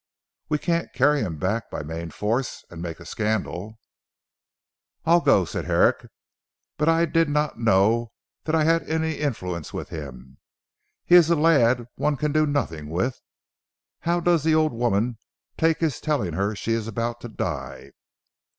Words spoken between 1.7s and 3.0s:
main force and make